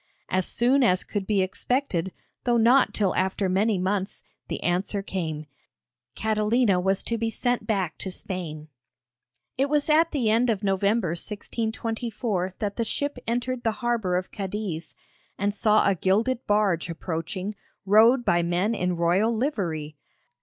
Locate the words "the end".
10.09-10.49